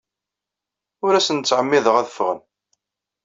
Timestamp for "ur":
1.05-1.13